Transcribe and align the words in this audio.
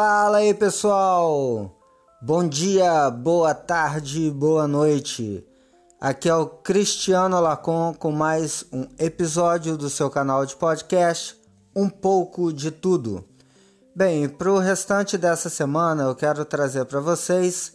Fala 0.00 0.38
aí 0.38 0.54
pessoal! 0.54 1.76
Bom 2.22 2.48
dia, 2.48 3.10
boa 3.10 3.52
tarde, 3.52 4.30
boa 4.30 4.68
noite. 4.68 5.44
Aqui 6.00 6.28
é 6.28 6.34
o 6.36 6.46
Cristiano 6.46 7.40
Lacon 7.40 7.92
com 7.98 8.12
mais 8.12 8.64
um 8.72 8.86
episódio 8.96 9.76
do 9.76 9.90
seu 9.90 10.08
canal 10.08 10.46
de 10.46 10.54
podcast, 10.54 11.36
Um 11.74 11.90
pouco 11.90 12.52
de 12.52 12.70
tudo. 12.70 13.24
Bem, 13.92 14.28
para 14.28 14.52
o 14.52 14.58
restante 14.58 15.18
dessa 15.18 15.50
semana 15.50 16.04
eu 16.04 16.14
quero 16.14 16.44
trazer 16.44 16.84
para 16.84 17.00
vocês 17.00 17.72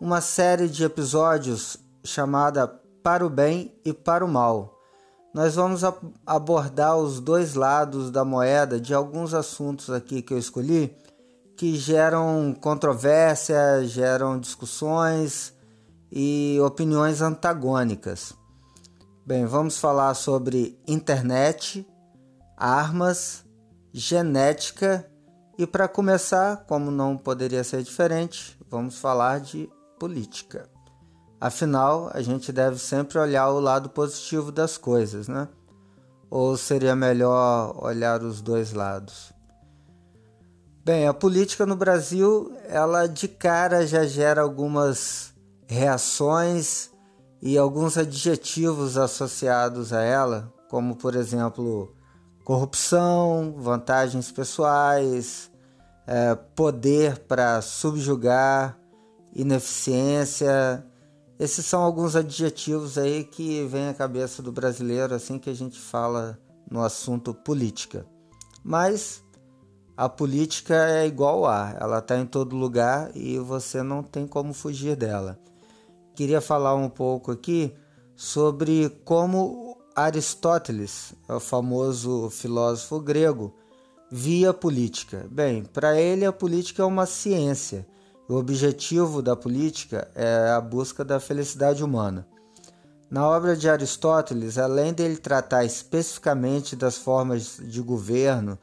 uma 0.00 0.20
série 0.20 0.66
de 0.66 0.82
episódios 0.82 1.76
chamada 2.02 2.66
Para 3.00 3.24
o 3.24 3.30
Bem 3.30 3.72
e 3.84 3.92
Para 3.92 4.24
o 4.24 4.28
Mal. 4.28 4.76
Nós 5.32 5.54
vamos 5.54 5.82
abordar 6.26 6.96
os 6.96 7.20
dois 7.20 7.54
lados 7.54 8.10
da 8.10 8.24
moeda 8.24 8.80
de 8.80 8.92
alguns 8.92 9.32
assuntos 9.32 9.88
aqui 9.88 10.20
que 10.20 10.34
eu 10.34 10.38
escolhi 10.38 10.92
que 11.60 11.76
geram 11.76 12.56
controvérsia, 12.58 13.84
geram 13.84 14.40
discussões 14.40 15.52
e 16.10 16.58
opiniões 16.64 17.20
antagônicas. 17.20 18.32
Bem, 19.26 19.44
vamos 19.44 19.76
falar 19.76 20.14
sobre 20.14 20.80
internet, 20.88 21.86
armas, 22.56 23.44
genética 23.92 25.06
e 25.58 25.66
para 25.66 25.86
começar, 25.86 26.64
como 26.66 26.90
não 26.90 27.14
poderia 27.14 27.62
ser 27.62 27.82
diferente, 27.82 28.58
vamos 28.70 28.98
falar 28.98 29.40
de 29.40 29.68
política. 29.98 30.66
Afinal, 31.38 32.10
a 32.14 32.22
gente 32.22 32.50
deve 32.50 32.78
sempre 32.78 33.18
olhar 33.18 33.50
o 33.50 33.60
lado 33.60 33.90
positivo 33.90 34.50
das 34.50 34.78
coisas, 34.78 35.28
né? 35.28 35.46
Ou 36.30 36.56
seria 36.56 36.96
melhor 36.96 37.76
olhar 37.84 38.22
os 38.22 38.40
dois 38.40 38.72
lados? 38.72 39.38
Bem, 40.82 41.06
a 41.06 41.12
política 41.12 41.66
no 41.66 41.76
Brasil, 41.76 42.56
ela 42.66 43.06
de 43.06 43.28
cara 43.28 43.86
já 43.86 44.06
gera 44.06 44.40
algumas 44.40 45.34
reações 45.66 46.90
e 47.42 47.58
alguns 47.58 47.98
adjetivos 47.98 48.96
associados 48.96 49.92
a 49.92 50.00
ela, 50.00 50.50
como 50.70 50.96
por 50.96 51.14
exemplo, 51.14 51.94
corrupção, 52.44 53.54
vantagens 53.58 54.32
pessoais, 54.32 55.50
é, 56.06 56.34
poder 56.34 57.18
para 57.18 57.60
subjugar, 57.60 58.78
ineficiência. 59.36 60.82
Esses 61.38 61.66
são 61.66 61.82
alguns 61.82 62.16
adjetivos 62.16 62.96
aí 62.96 63.22
que 63.24 63.66
vêm 63.66 63.88
à 63.88 63.94
cabeça 63.94 64.42
do 64.42 64.50
brasileiro 64.50 65.14
assim 65.14 65.38
que 65.38 65.50
a 65.50 65.54
gente 65.54 65.78
fala 65.78 66.38
no 66.70 66.82
assunto 66.82 67.34
política. 67.34 68.06
Mas 68.64 69.22
a 70.00 70.08
política 70.08 70.88
é 70.88 71.06
igual 71.06 71.44
a, 71.44 71.76
ela 71.78 71.98
está 71.98 72.16
em 72.16 72.24
todo 72.24 72.56
lugar 72.56 73.10
e 73.14 73.38
você 73.38 73.82
não 73.82 74.02
tem 74.02 74.26
como 74.26 74.54
fugir 74.54 74.96
dela. 74.96 75.38
Queria 76.14 76.40
falar 76.40 76.74
um 76.74 76.88
pouco 76.88 77.30
aqui 77.30 77.74
sobre 78.16 78.88
como 79.04 79.76
Aristóteles, 79.94 81.12
o 81.28 81.38
famoso 81.38 82.30
filósofo 82.30 82.98
grego, 82.98 83.54
via 84.10 84.48
a 84.48 84.54
política. 84.54 85.26
Bem, 85.30 85.64
para 85.64 86.00
ele 86.00 86.24
a 86.24 86.32
política 86.32 86.82
é 86.82 86.86
uma 86.86 87.04
ciência. 87.04 87.86
O 88.26 88.36
objetivo 88.36 89.20
da 89.20 89.36
política 89.36 90.10
é 90.14 90.48
a 90.48 90.62
busca 90.62 91.04
da 91.04 91.20
felicidade 91.20 91.84
humana. 91.84 92.26
Na 93.10 93.28
obra 93.28 93.54
de 93.54 93.68
Aristóteles, 93.68 94.56
além 94.56 94.94
dele 94.94 95.18
tratar 95.18 95.62
especificamente 95.66 96.74
das 96.74 96.96
formas 96.96 97.60
de 97.62 97.82
governo, 97.82 98.58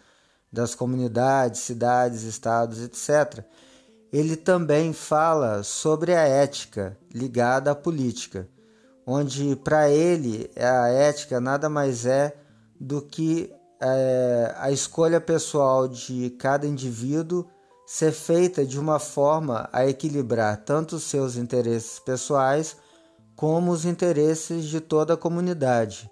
das 0.52 0.74
comunidades, 0.74 1.62
cidades, 1.62 2.24
estados, 2.24 2.82
etc., 2.82 3.44
ele 4.12 4.38
também 4.38 4.94
fala 4.94 5.64
sobre 5.64 6.16
a 6.16 6.22
ética 6.22 6.98
ligada 7.14 7.72
à 7.72 7.76
política, 7.76 8.48
onde 9.06 9.56
para 9.58 9.90
ele 9.90 10.50
a 10.56 10.88
ética 10.90 11.42
nada 11.42 11.70
mais 11.70 12.06
é 12.06 12.36
do 12.80 13.02
que 13.02 13.54
é, 13.82 14.56
a 14.58 14.72
escolha 14.72 15.20
pessoal 15.20 15.88
de 15.88 16.30
cada 16.32 16.66
indivíduo 16.66 17.46
ser 17.86 18.12
feita 18.12 18.66
de 18.66 18.80
uma 18.80 19.00
forma 19.00 19.70
a 19.72 19.88
equilibrar 19.88 20.58
tanto 20.58 20.98
os 20.98 21.04
seus 21.04 21.36
interesses 21.36 22.00
pessoais 22.00 22.76
como 23.36 23.72
os 23.72 23.86
interesses 23.86 24.66
de 24.66 24.82
toda 24.82 25.14
a 25.14 25.18
comunidade, 25.18 26.10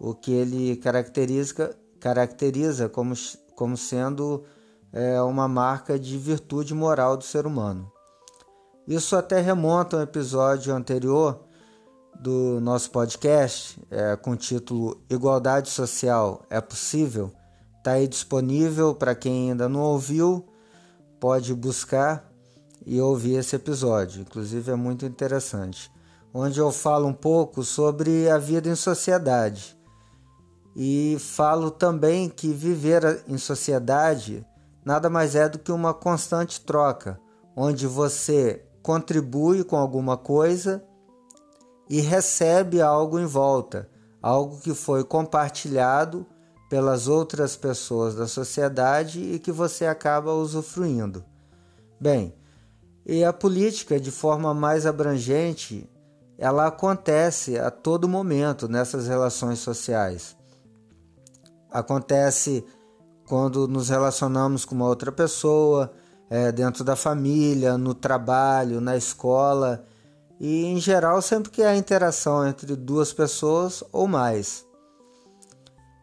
o 0.00 0.14
que 0.14 0.32
ele 0.32 0.76
caracteriza, 0.76 1.76
caracteriza 2.00 2.88
como 2.88 3.14
como 3.56 3.76
sendo 3.76 4.44
é, 4.92 5.20
uma 5.22 5.48
marca 5.48 5.98
de 5.98 6.16
virtude 6.16 6.74
moral 6.74 7.16
do 7.16 7.24
ser 7.24 7.46
humano. 7.46 7.90
Isso 8.86 9.16
até 9.16 9.40
remonta 9.40 9.96
a 9.96 10.00
um 10.00 10.02
episódio 10.02 10.72
anterior 10.72 11.40
do 12.20 12.60
nosso 12.60 12.90
podcast, 12.90 13.82
é, 13.90 14.14
com 14.14 14.30
o 14.32 14.36
título 14.36 15.02
Igualdade 15.10 15.70
Social 15.70 16.44
é 16.48 16.60
Possível. 16.60 17.32
Está 17.78 17.92
aí 17.92 18.06
disponível 18.06 18.94
para 18.94 19.14
quem 19.14 19.50
ainda 19.50 19.68
não 19.68 19.80
ouviu, 19.80 20.46
pode 21.18 21.52
buscar 21.54 22.30
e 22.84 23.00
ouvir 23.00 23.36
esse 23.36 23.56
episódio. 23.56 24.20
Inclusive 24.20 24.70
é 24.70 24.76
muito 24.76 25.04
interessante, 25.04 25.90
onde 26.32 26.58
eu 26.60 26.70
falo 26.70 27.08
um 27.08 27.12
pouco 27.12 27.64
sobre 27.64 28.30
a 28.30 28.38
vida 28.38 28.68
em 28.68 28.76
sociedade 28.76 29.75
e 30.78 31.16
falo 31.18 31.70
também 31.70 32.28
que 32.28 32.52
viver 32.52 33.24
em 33.26 33.38
sociedade 33.38 34.46
nada 34.84 35.08
mais 35.08 35.34
é 35.34 35.48
do 35.48 35.58
que 35.58 35.72
uma 35.72 35.94
constante 35.94 36.60
troca, 36.60 37.18
onde 37.56 37.86
você 37.86 38.62
contribui 38.82 39.64
com 39.64 39.76
alguma 39.76 40.18
coisa 40.18 40.84
e 41.88 42.02
recebe 42.02 42.82
algo 42.82 43.18
em 43.18 43.24
volta, 43.24 43.88
algo 44.20 44.60
que 44.60 44.74
foi 44.74 45.02
compartilhado 45.02 46.26
pelas 46.68 47.08
outras 47.08 47.56
pessoas 47.56 48.14
da 48.14 48.28
sociedade 48.28 49.20
e 49.20 49.38
que 49.38 49.50
você 49.50 49.86
acaba 49.86 50.34
usufruindo. 50.34 51.24
Bem, 51.98 52.34
e 53.06 53.24
a 53.24 53.32
política, 53.32 53.98
de 53.98 54.10
forma 54.10 54.52
mais 54.52 54.84
abrangente, 54.84 55.88
ela 56.36 56.66
acontece 56.66 57.58
a 57.58 57.70
todo 57.70 58.06
momento 58.06 58.68
nessas 58.68 59.08
relações 59.08 59.58
sociais 59.60 60.35
acontece 61.78 62.64
quando 63.26 63.66
nos 63.66 63.88
relacionamos 63.88 64.64
com 64.64 64.74
uma 64.74 64.86
outra 64.86 65.10
pessoa, 65.10 65.92
é, 66.30 66.50
dentro 66.50 66.82
da 66.82 66.96
família, 66.96 67.76
no 67.76 67.94
trabalho, 67.94 68.80
na 68.80 68.96
escola 68.96 69.84
e 70.40 70.64
em 70.64 70.78
geral 70.78 71.20
sempre 71.22 71.50
que 71.50 71.62
há 71.62 71.76
interação 71.76 72.46
entre 72.46 72.74
duas 72.76 73.12
pessoas 73.12 73.82
ou 73.92 74.06
mais. 74.06 74.64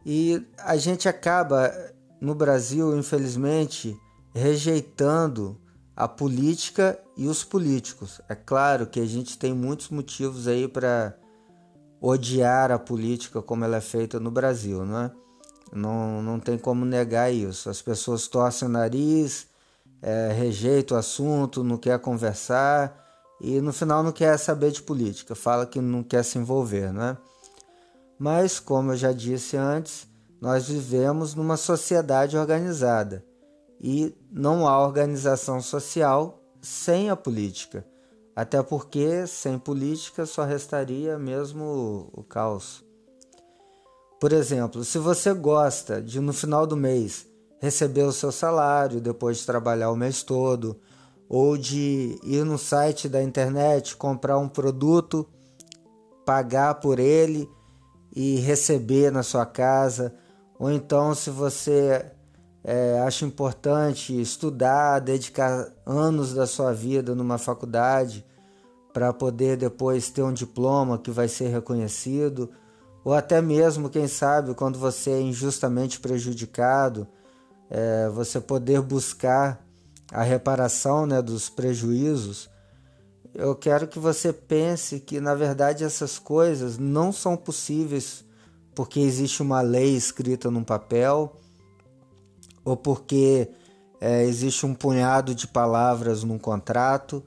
E 0.05 0.45
a 0.57 0.75
gente 0.75 1.07
acaba 1.07 1.71
no 2.19 2.35
Brasil, 2.35 2.97
infelizmente, 2.97 3.97
rejeitando 4.33 5.59
a 5.95 6.07
política 6.07 6.99
e 7.15 7.27
os 7.27 7.43
políticos. 7.43 8.19
É 8.27 8.35
claro 8.35 8.87
que 8.87 8.99
a 8.99 9.05
gente 9.05 9.37
tem 9.37 9.53
muitos 9.53 9.89
motivos 9.89 10.47
aí 10.47 10.67
para 10.67 11.15
odiar 12.01 12.71
a 12.71 12.79
política 12.79 13.41
como 13.41 13.63
ela 13.63 13.77
é 13.77 13.81
feita 13.81 14.19
no 14.19 14.31
Brasil, 14.31 14.83
não 14.85 14.99
é? 14.99 15.11
Não, 15.73 16.21
não 16.21 16.39
tem 16.39 16.57
como 16.57 16.85
negar 16.85 17.31
isso. 17.33 17.69
As 17.69 17.81
pessoas 17.81 18.27
torcem 18.27 18.67
o 18.67 18.71
nariz, 18.71 19.47
é, 20.01 20.31
rejeitam 20.31 20.95
o 20.95 20.99
assunto, 20.99 21.63
não 21.63 21.77
quer 21.77 21.97
conversar 21.99 23.03
e 23.41 23.59
no 23.59 23.73
final 23.73 24.01
não 24.01 24.11
quer 24.11 24.37
saber 24.37 24.71
de 24.71 24.81
política, 24.81 25.35
fala 25.35 25.65
que 25.65 25.81
não 25.81 26.01
quer 26.01 26.23
se 26.23 26.37
envolver, 26.37 26.93
né? 26.93 27.17
Mas, 28.17 28.59
como 28.59 28.93
eu 28.93 28.95
já 28.95 29.11
disse 29.11 29.57
antes, 29.57 30.07
nós 30.39 30.69
vivemos 30.69 31.35
numa 31.35 31.57
sociedade 31.57 32.37
organizada 32.37 33.25
e 33.81 34.15
não 34.31 34.65
há 34.65 34.79
organização 34.81 35.61
social 35.61 36.39
sem 36.61 37.09
a 37.09 37.17
política. 37.17 37.85
Até 38.35 38.63
porque 38.63 39.27
sem 39.27 39.59
política 39.59 40.25
só 40.25 40.43
restaria 40.43 41.19
mesmo 41.19 42.09
o 42.13 42.23
caos. 42.23 42.83
Por 44.23 44.31
exemplo, 44.31 44.85
se 44.85 44.97
você 44.97 45.33
gosta 45.33 46.01
de 46.01 46.21
no 46.21 46.31
final 46.31 46.65
do 46.65 46.77
mês 46.77 47.27
receber 47.59 48.03
o 48.03 48.11
seu 48.13 48.31
salário 48.31 49.01
depois 49.01 49.39
de 49.39 49.45
trabalhar 49.45 49.91
o 49.91 49.97
mês 49.97 50.23
todo, 50.23 50.79
ou 51.27 51.57
de 51.57 52.17
ir 52.23 52.45
no 52.45 52.57
site 52.57 53.09
da 53.09 53.21
internet 53.21 53.97
comprar 53.97 54.37
um 54.37 54.47
produto, 54.47 55.27
pagar 56.25 56.75
por 56.75 56.99
ele 56.99 57.49
e 58.15 58.37
receber 58.37 59.11
na 59.11 59.23
sua 59.23 59.45
casa, 59.45 60.15
ou 60.57 60.71
então 60.71 61.13
se 61.13 61.29
você 61.29 62.05
é, 62.63 63.01
acha 63.01 63.25
importante 63.25 64.17
estudar, 64.21 64.99
dedicar 64.99 65.69
anos 65.85 66.33
da 66.33 66.47
sua 66.47 66.71
vida 66.71 67.13
numa 67.13 67.37
faculdade 67.37 68.25
para 68.93 69.11
poder 69.11 69.57
depois 69.57 70.09
ter 70.09 70.23
um 70.23 70.31
diploma 70.31 70.97
que 70.97 71.11
vai 71.11 71.27
ser 71.27 71.49
reconhecido 71.49 72.49
ou 73.03 73.13
até 73.13 73.41
mesmo, 73.41 73.89
quem 73.89 74.07
sabe, 74.07 74.53
quando 74.53 74.79
você 74.79 75.11
é 75.11 75.21
injustamente 75.21 75.99
prejudicado, 75.99 77.07
é, 77.69 78.07
você 78.09 78.39
poder 78.39 78.81
buscar 78.81 79.65
a 80.11 80.21
reparação 80.23 81.05
né, 81.05 81.21
dos 81.21 81.49
prejuízos, 81.49 82.49
eu 83.33 83.55
quero 83.55 83.87
que 83.87 83.97
você 83.97 84.31
pense 84.31 84.99
que, 84.99 85.19
na 85.19 85.33
verdade, 85.33 85.83
essas 85.83 86.19
coisas 86.19 86.77
não 86.77 87.11
são 87.11 87.35
possíveis 87.35 88.23
porque 88.75 88.99
existe 88.99 89.41
uma 89.41 89.61
lei 89.61 89.95
escrita 89.95 90.51
num 90.51 90.63
papel 90.63 91.35
ou 92.63 92.77
porque 92.77 93.49
é, 93.99 94.23
existe 94.23 94.65
um 94.65 94.73
punhado 94.73 95.33
de 95.33 95.47
palavras 95.47 96.23
num 96.23 96.37
contrato. 96.37 97.23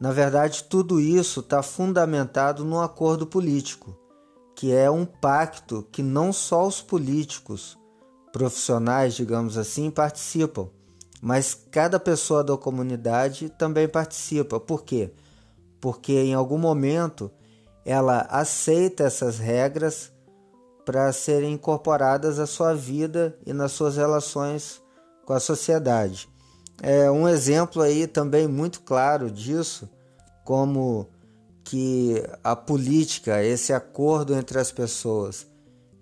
Na 0.00 0.10
verdade, 0.10 0.64
tudo 0.64 1.00
isso 1.00 1.40
está 1.40 1.62
fundamentado 1.62 2.64
num 2.64 2.80
acordo 2.80 3.26
político, 3.26 3.96
que 4.54 4.72
é 4.72 4.90
um 4.90 5.04
pacto 5.04 5.86
que 5.90 6.02
não 6.02 6.32
só 6.32 6.66
os 6.66 6.80
políticos 6.80 7.78
profissionais, 8.32 9.14
digamos 9.14 9.56
assim, 9.58 9.90
participam, 9.90 10.68
mas 11.20 11.54
cada 11.70 11.98
pessoa 11.98 12.44
da 12.44 12.56
comunidade 12.56 13.48
também 13.48 13.88
participa. 13.88 14.60
Por 14.60 14.82
quê? 14.82 15.12
Porque 15.80 16.12
em 16.12 16.34
algum 16.34 16.58
momento 16.58 17.30
ela 17.84 18.26
aceita 18.30 19.04
essas 19.04 19.38
regras 19.38 20.12
para 20.84 21.12
serem 21.12 21.54
incorporadas 21.54 22.38
à 22.38 22.46
sua 22.46 22.74
vida 22.74 23.36
e 23.46 23.52
nas 23.52 23.72
suas 23.72 23.96
relações 23.96 24.82
com 25.24 25.32
a 25.32 25.40
sociedade. 25.40 26.28
É 26.82 27.10
um 27.10 27.28
exemplo 27.28 27.82
aí 27.82 28.06
também 28.06 28.46
muito 28.46 28.82
claro 28.82 29.30
disso, 29.30 29.88
como 30.44 31.08
que 31.64 32.22
a 32.44 32.54
política, 32.54 33.42
esse 33.42 33.72
acordo 33.72 34.34
entre 34.34 34.58
as 34.58 34.70
pessoas 34.70 35.46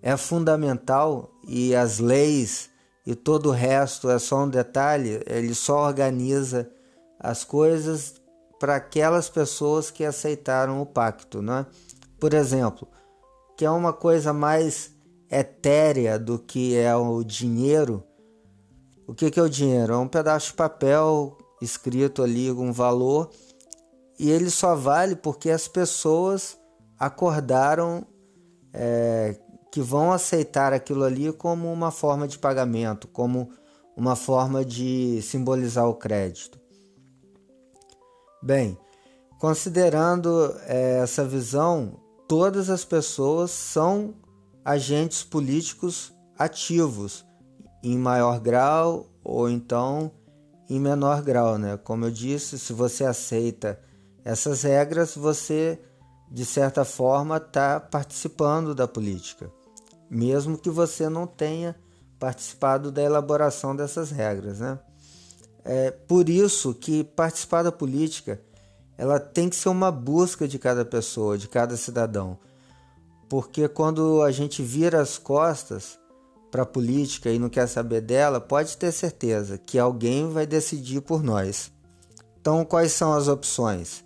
é 0.03 0.17
fundamental 0.17 1.31
e 1.47 1.75
as 1.75 2.01
leis 2.01 2.69
e 3.07 3.15
todo 3.15 3.49
o 3.49 3.53
resto 3.53 4.11
é 4.11 4.19
só 4.19 4.45
um 4.45 4.49
detalhe, 4.49 5.23
ele 5.27 5.55
só 5.55 5.87
organiza 5.87 6.71
as 7.19 7.45
coisas 7.45 8.15
para 8.59 8.77
aquelas 8.77 9.29
pessoas 9.29 9.91
que 9.91 10.05
aceitaram 10.05 10.81
o 10.81 10.87
pacto, 10.87 11.43
né? 11.43 11.67
Por 12.21 12.35
exemplo, 12.35 12.87
que 13.57 13.65
é 13.65 13.71
uma 13.71 13.93
coisa 13.93 14.33
mais 14.33 14.93
etérea 15.31 16.19
do 16.19 16.39
que 16.39 16.77
é 16.77 16.95
o 16.95 17.25
dinheiro. 17.25 18.05
O 19.07 19.15
que, 19.15 19.31
que 19.31 19.41
é 19.41 19.43
o 19.43 19.49
dinheiro? 19.49 19.95
É 19.95 19.97
um 19.97 20.07
pedaço 20.07 20.49
de 20.49 20.55
papel 20.55 21.37
escrito 21.61 22.23
ali 22.23 22.53
com 22.55 22.69
um 22.69 22.73
valor 22.73 23.31
e 24.23 24.31
ele 24.31 24.51
só 24.51 24.77
vale 24.77 25.17
porque 25.17 25.51
as 25.51 25.67
pessoas 25.67 26.57
acordaram 26.97 28.07
é, 28.73 29.37
que 29.73 29.81
vão 29.81 30.13
aceitar 30.13 30.73
aquilo 30.73 31.03
ali 31.03 31.33
como 31.33 31.73
uma 31.73 31.91
forma 31.91 32.29
de 32.29 32.39
pagamento, 32.39 33.09
como 33.09 33.51
uma 33.97 34.15
forma 34.15 34.65
de 34.65 35.21
simbolizar 35.23 35.89
o 35.89 35.97
crédito. 35.97 36.61
Bem, 38.41 38.79
considerando 39.41 40.55
é, 40.69 41.01
essa 41.03 41.25
visão, 41.25 42.01
todas 42.29 42.71
as 42.71 42.85
pessoas 42.85 43.51
são 43.51 44.15
agentes 44.65 45.25
políticos 45.25 46.15
ativos, 46.39 47.27
em 47.83 47.99
maior 47.99 48.39
grau 48.39 49.09
ou 49.25 49.51
então 49.51 50.13
em 50.71 50.79
menor 50.79 51.23
grau, 51.23 51.59
né? 51.59 51.77
Como 51.77 52.05
eu 52.05 52.11
disse, 52.13 52.57
se 52.57 52.73
você 52.73 53.05
aceita 53.05 53.81
essas 54.25 54.63
regras, 54.63 55.15
você 55.15 55.79
de 56.31 56.45
certa 56.45 56.85
forma 56.85 57.37
está 57.37 57.79
participando 57.79 58.75
da 58.75 58.89
política 58.89 59.51
mesmo 60.13 60.59
que 60.59 60.69
você 60.69 61.09
não 61.09 61.27
tenha 61.27 61.75
participado 62.19 62.93
da 62.93 63.03
elaboração 63.03 63.75
dessas 63.75 64.11
regras, 64.11 64.61
né? 64.61 64.79
É 65.65 65.91
por 65.91 66.29
isso 66.29 66.75
que 66.75 67.03
participar 67.03 67.63
da 67.63 67.73
política 67.73 68.39
ela 68.99 69.19
tem 69.19 69.49
que 69.49 69.57
ser 69.57 69.71
uma 69.71 69.91
busca 69.91 70.47
de 70.47 70.59
cada 70.59 70.85
pessoa, 70.85 71.39
de 71.39 71.49
cada 71.49 71.79
cidadão, 71.79 72.39
porque 73.27 73.67
quando 73.67 74.21
a 74.21 74.31
gente 74.31 74.63
vira 74.63 75.01
as 75.01 75.17
costas 75.17 75.99
para 76.51 76.65
a 76.65 76.67
política 76.67 77.31
e 77.31 77.39
não 77.39 77.49
quer 77.49 77.67
saber 77.67 78.03
dela, 78.03 78.39
pode 78.39 78.77
ter 78.77 78.93
certeza 78.93 79.57
que 79.57 79.79
alguém 79.79 80.31
vai 80.31 80.47
decidir 80.47 81.01
por 81.01 81.23
nós. 81.23 81.73
Então, 82.39 82.67
quais 82.67 82.93
são 82.93 83.15
as 83.15 83.29
opções? 83.29 84.05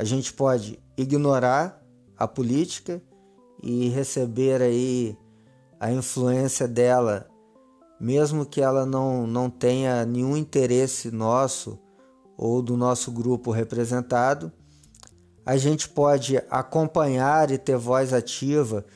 A 0.00 0.04
gente 0.04 0.32
pode 0.32 0.78
ignorar 0.96 1.84
a 2.16 2.26
política 2.26 3.02
e 3.62 3.90
receber 3.90 4.62
aí 4.62 5.14
a 5.78 5.92
influência 5.92 6.66
dela, 6.66 7.28
mesmo 8.00 8.46
que 8.46 8.62
ela 8.62 8.86
não, 8.86 9.26
não 9.26 9.50
tenha 9.50 10.06
nenhum 10.06 10.38
interesse 10.38 11.10
nosso 11.10 11.78
ou 12.34 12.62
do 12.62 12.78
nosso 12.78 13.12
grupo 13.12 13.50
representado, 13.50 14.50
a 15.44 15.58
gente 15.58 15.86
pode 15.86 16.38
acompanhar 16.48 17.50
e 17.50 17.58
ter 17.58 17.76
voz 17.76 18.14
ativa, 18.14 18.86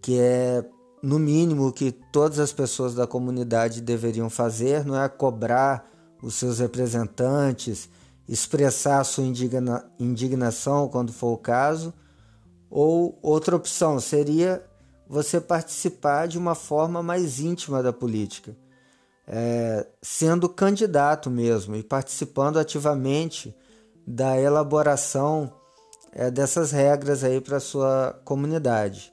que 0.00 0.18
é 0.18 0.64
no 1.02 1.18
mínimo 1.18 1.70
que 1.74 1.92
todas 1.92 2.38
as 2.38 2.54
pessoas 2.54 2.94
da 2.94 3.06
comunidade 3.06 3.82
deveriam 3.82 4.30
fazer, 4.30 4.82
não 4.82 4.98
é 4.98 5.10
cobrar 5.10 5.84
os 6.22 6.36
seus 6.36 6.58
representantes, 6.58 7.86
expressar 8.28 9.04
sua 9.04 9.24
indigna, 9.24 9.90
indignação 9.98 10.88
quando 10.88 11.12
for 11.12 11.32
o 11.32 11.38
caso, 11.38 11.92
ou 12.70 13.18
outra 13.22 13.54
opção 13.54 14.00
seria 14.00 14.64
você 15.06 15.40
participar 15.40 16.26
de 16.26 16.38
uma 16.38 16.54
forma 16.54 17.02
mais 17.02 17.38
íntima 17.38 17.82
da 17.82 17.92
política, 17.92 18.56
é, 19.26 19.86
sendo 20.02 20.48
candidato 20.48 21.30
mesmo 21.30 21.76
e 21.76 21.82
participando 21.82 22.58
ativamente 22.58 23.54
da 24.06 24.38
elaboração 24.38 25.52
é, 26.12 26.30
dessas 26.30 26.70
regras 26.70 27.24
aí 27.24 27.40
para 27.40 27.60
sua 27.60 28.20
comunidade. 28.24 29.12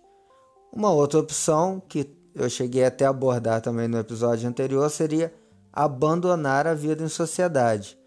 Uma 0.72 0.92
outra 0.92 1.20
opção 1.20 1.82
que 1.88 2.18
eu 2.34 2.50
cheguei 2.50 2.86
até 2.86 3.06
a 3.06 3.10
abordar 3.10 3.62
também 3.62 3.88
no 3.88 4.00
episódio 4.00 4.48
anterior 4.48 4.90
seria 4.90 5.34
abandonar 5.72 6.68
a 6.68 6.74
vida 6.74 7.04
em 7.04 7.10
sociedade, 7.10 7.98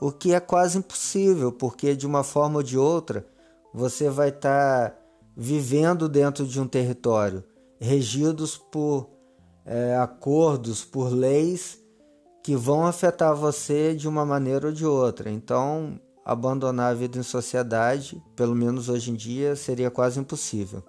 o 0.00 0.12
que 0.12 0.34
é 0.34 0.40
quase 0.40 0.78
impossível, 0.78 1.50
porque 1.50 1.96
de 1.96 2.06
uma 2.06 2.22
forma 2.22 2.56
ou 2.56 2.62
de 2.62 2.78
outra 2.78 3.26
você 3.72 4.08
vai 4.08 4.28
estar 4.28 4.90
tá 4.90 4.98
vivendo 5.36 6.08
dentro 6.08 6.46
de 6.46 6.60
um 6.60 6.66
território, 6.66 7.44
regidos 7.78 8.56
por 8.56 9.10
é, 9.64 9.96
acordos, 9.96 10.84
por 10.84 11.12
leis 11.12 11.78
que 12.42 12.56
vão 12.56 12.86
afetar 12.86 13.34
você 13.34 13.94
de 13.94 14.08
uma 14.08 14.24
maneira 14.24 14.68
ou 14.68 14.72
de 14.72 14.86
outra. 14.86 15.28
Então, 15.30 16.00
abandonar 16.24 16.92
a 16.92 16.94
vida 16.94 17.18
em 17.18 17.22
sociedade, 17.22 18.22
pelo 18.34 18.54
menos 18.54 18.88
hoje 18.88 19.10
em 19.10 19.14
dia, 19.14 19.56
seria 19.56 19.90
quase 19.90 20.20
impossível. 20.20 20.82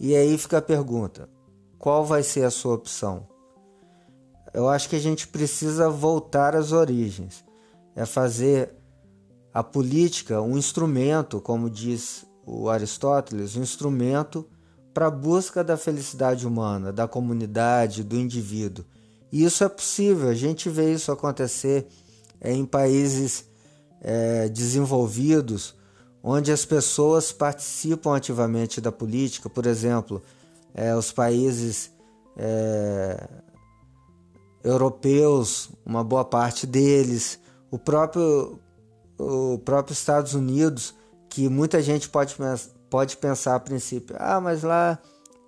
E 0.00 0.16
aí 0.16 0.36
fica 0.38 0.58
a 0.58 0.62
pergunta: 0.62 1.28
qual 1.78 2.04
vai 2.04 2.22
ser 2.22 2.44
a 2.44 2.50
sua 2.50 2.74
opção? 2.74 3.28
Eu 4.52 4.68
acho 4.68 4.88
que 4.88 4.96
a 4.96 5.00
gente 5.00 5.28
precisa 5.28 5.88
voltar 5.88 6.56
às 6.56 6.72
origens, 6.72 7.44
é 7.94 8.06
fazer 8.06 8.70
a 9.52 9.62
política 9.62 10.40
um 10.40 10.56
instrumento, 10.56 11.40
como 11.40 11.68
diz 11.68 12.24
o 12.46 12.68
Aristóteles, 12.68 13.56
um 13.56 13.62
instrumento 13.62 14.46
para 14.92 15.06
a 15.06 15.10
busca 15.10 15.62
da 15.62 15.76
felicidade 15.76 16.46
humana, 16.46 16.92
da 16.92 17.06
comunidade, 17.06 18.02
do 18.02 18.16
indivíduo. 18.16 18.84
E 19.30 19.44
isso 19.44 19.64
é 19.64 19.68
possível, 19.68 20.28
a 20.28 20.34
gente 20.34 20.68
vê 20.68 20.92
isso 20.92 21.10
acontecer 21.10 21.86
é, 22.40 22.52
em 22.52 22.66
países 22.66 23.46
é, 24.00 24.48
desenvolvidos, 24.48 25.74
onde 26.22 26.52
as 26.52 26.64
pessoas 26.64 27.32
participam 27.32 28.16
ativamente 28.16 28.80
da 28.80 28.92
política, 28.92 29.48
por 29.48 29.66
exemplo, 29.66 30.22
é, 30.74 30.94
os 30.94 31.10
países 31.10 31.90
é, 32.36 33.28
europeus, 34.62 35.70
uma 35.84 36.04
boa 36.04 36.24
parte 36.24 36.66
deles, 36.66 37.38
o 37.72 37.78
próprio, 37.78 38.60
o 39.18 39.58
próprio 39.58 39.94
Estados 39.94 40.34
Unidos 40.34 40.94
que 41.28 41.48
muita 41.48 41.80
gente 41.80 42.10
pode, 42.10 42.36
pode 42.90 43.16
pensar 43.16 43.56
a 43.56 43.60
princípio, 43.60 44.14
ah, 44.18 44.38
mas 44.38 44.62
lá 44.62 44.98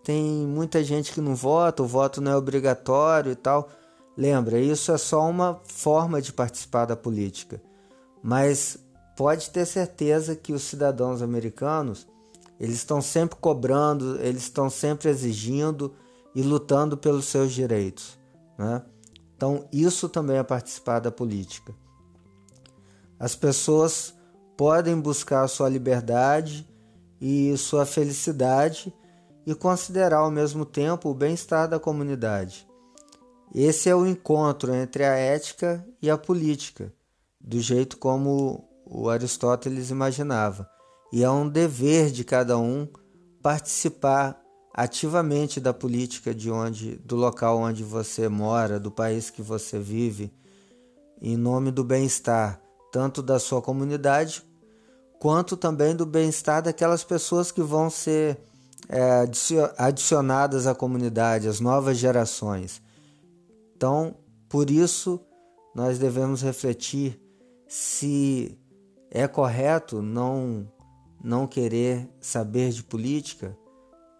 tem 0.02 0.46
muita 0.46 0.82
gente 0.82 1.12
que 1.12 1.20
não 1.20 1.34
vota, 1.34 1.82
o 1.82 1.86
voto 1.86 2.22
não 2.22 2.32
é 2.32 2.36
obrigatório 2.36 3.32
e 3.32 3.36
tal. 3.36 3.68
Lembra, 4.16 4.58
isso 4.58 4.90
é 4.90 4.96
só 4.96 5.28
uma 5.28 5.60
forma 5.64 6.22
de 6.22 6.32
participar 6.32 6.86
da 6.86 6.96
política. 6.96 7.60
Mas 8.22 8.78
pode 9.14 9.50
ter 9.50 9.66
certeza 9.66 10.34
que 10.34 10.54
os 10.54 10.62
cidadãos 10.62 11.20
americanos, 11.20 12.06
eles 12.58 12.76
estão 12.76 13.02
sempre 13.02 13.36
cobrando, 13.36 14.18
eles 14.22 14.44
estão 14.44 14.70
sempre 14.70 15.10
exigindo 15.10 15.94
e 16.34 16.40
lutando 16.42 16.96
pelos 16.96 17.26
seus 17.26 17.52
direitos. 17.52 18.18
Né? 18.56 18.82
Então, 19.36 19.68
isso 19.70 20.08
também 20.08 20.38
é 20.38 20.42
participar 20.42 21.00
da 21.00 21.10
política. 21.10 21.74
As 23.24 23.34
pessoas 23.34 24.12
podem 24.54 25.00
buscar 25.00 25.48
sua 25.48 25.66
liberdade 25.66 26.68
e 27.18 27.56
sua 27.56 27.86
felicidade 27.86 28.92
e 29.46 29.54
considerar 29.54 30.18
ao 30.18 30.30
mesmo 30.30 30.66
tempo 30.66 31.08
o 31.08 31.14
bem-estar 31.14 31.66
da 31.66 31.80
comunidade. 31.80 32.68
Esse 33.54 33.88
é 33.88 33.96
o 33.96 34.06
encontro 34.06 34.74
entre 34.74 35.04
a 35.04 35.16
ética 35.16 35.82
e 36.02 36.10
a 36.10 36.18
política, 36.18 36.92
do 37.40 37.58
jeito 37.62 37.96
como 37.96 38.68
o 38.84 39.08
Aristóteles 39.08 39.88
imaginava. 39.88 40.68
E 41.10 41.24
é 41.24 41.30
um 41.30 41.48
dever 41.48 42.10
de 42.10 42.24
cada 42.24 42.58
um 42.58 42.86
participar 43.42 44.38
ativamente 44.74 45.60
da 45.60 45.72
política 45.72 46.34
de 46.34 46.50
onde, 46.50 46.96
do 46.96 47.16
local 47.16 47.56
onde 47.56 47.82
você 47.82 48.28
mora, 48.28 48.78
do 48.78 48.90
país 48.90 49.30
que 49.30 49.40
você 49.40 49.78
vive, 49.78 50.30
em 51.22 51.38
nome 51.38 51.70
do 51.70 51.82
bem-estar 51.82 52.62
tanto 52.94 53.20
da 53.20 53.40
sua 53.40 53.60
comunidade 53.60 54.44
quanto 55.18 55.56
também 55.56 55.96
do 55.96 56.06
bem-estar 56.06 56.62
daquelas 56.62 57.02
pessoas 57.02 57.50
que 57.50 57.60
vão 57.60 57.90
ser 57.90 58.38
é, 58.88 59.24
adicionadas 59.76 60.68
à 60.68 60.76
comunidade, 60.76 61.48
as 61.48 61.58
novas 61.58 61.98
gerações. 61.98 62.80
Então, 63.76 64.14
por 64.48 64.70
isso, 64.70 65.20
nós 65.74 65.98
devemos 65.98 66.40
refletir 66.40 67.20
se 67.66 68.56
é 69.10 69.26
correto 69.26 70.00
não, 70.00 70.64
não 71.20 71.48
querer 71.48 72.08
saber 72.20 72.70
de 72.70 72.84
política, 72.84 73.58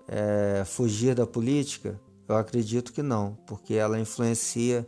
é, 0.08 0.64
fugir 0.66 1.14
da 1.14 1.28
política. 1.28 2.00
Eu 2.26 2.36
acredito 2.36 2.92
que 2.92 3.04
não, 3.04 3.38
porque 3.46 3.74
ela 3.74 4.00
influencia 4.00 4.84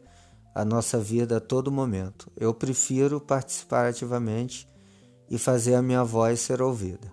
a 0.57 0.65
nossa 0.65 0.99
vida 0.99 1.37
a 1.37 1.41
todo 1.41 1.71
momento. 1.71 2.33
Eu 2.35 2.55
prefiro 2.55 3.21
participar 3.21 3.87
ativamente 3.87 4.67
e 5.29 5.37
fazer 5.37 5.75
a 5.75 5.83
minha 5.83 6.03
voz 6.03 6.41
ser 6.41 6.63
ouvida. 6.63 7.13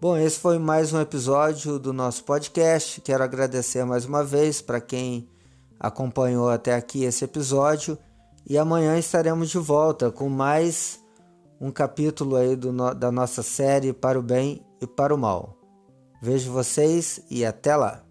Bom, 0.00 0.16
esse 0.16 0.40
foi 0.40 0.58
mais 0.58 0.94
um 0.94 1.00
episódio 1.02 1.78
do 1.78 1.92
nosso 1.92 2.24
podcast. 2.24 3.02
Quero 3.02 3.22
agradecer 3.22 3.84
mais 3.84 4.06
uma 4.06 4.24
vez 4.24 4.62
para 4.62 4.80
quem 4.80 5.28
acompanhou 5.78 6.48
até 6.48 6.74
aqui 6.74 7.04
esse 7.04 7.26
episódio 7.26 7.98
e 8.48 8.56
amanhã 8.56 8.98
estaremos 8.98 9.50
de 9.50 9.58
volta 9.58 10.10
com 10.10 10.30
mais 10.30 10.98
um 11.60 11.70
capítulo 11.70 12.36
aí 12.36 12.56
do, 12.56 12.72
da 12.94 13.12
nossa 13.12 13.42
série 13.42 13.92
Para 13.92 14.18
o 14.18 14.22
Bem 14.22 14.64
e 14.80 14.86
para 14.86 15.14
o 15.14 15.18
Mal. 15.18 15.58
Vejo 16.22 16.50
vocês 16.50 17.20
e 17.30 17.44
até 17.44 17.76
lá! 17.76 18.09